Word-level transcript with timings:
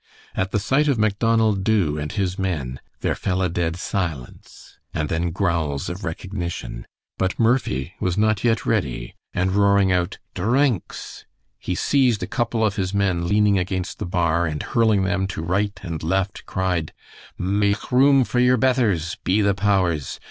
At 0.33 0.49
the 0.49 0.57
sight 0.57 0.87
of 0.87 0.97
Macdonald 0.97 1.63
Dubh 1.63 1.99
and 2.01 2.11
his 2.11 2.39
men 2.39 2.79
there 3.01 3.13
fell 3.13 3.39
a 3.39 3.49
dead 3.49 3.75
silence, 3.77 4.79
and 4.95 5.09
then 5.09 5.29
growls 5.29 5.89
of 5.89 6.03
recognition, 6.03 6.87
but 7.19 7.37
Murphy 7.39 7.93
was 7.99 8.17
not 8.17 8.43
yet 8.43 8.65
ready, 8.65 9.13
and 9.31 9.51
roaring 9.51 9.91
out 9.91 10.17
"Dh 10.33 10.39
r 10.39 10.49
r 10.55 10.57
i 10.57 10.65
n 10.65 10.79
k 10.79 10.85
s," 10.89 11.25
he 11.59 11.75
seized 11.75 12.23
a 12.23 12.25
couple 12.25 12.65
of 12.65 12.77
his 12.77 12.95
men 12.95 13.27
leaning 13.27 13.59
against 13.59 13.99
the 13.99 14.07
bar, 14.07 14.47
and 14.47 14.63
hurling 14.63 15.03
them 15.03 15.27
to 15.27 15.43
right 15.43 15.79
and 15.83 16.01
left, 16.01 16.47
cried, 16.47 16.93
"Ma 17.37 17.67
a 17.67 17.75
ke 17.75 17.91
room 17.91 18.23
for 18.23 18.39
yer 18.39 18.57
betthers, 18.57 19.17
be 19.23 19.39
the 19.43 19.53
powers! 19.53 20.19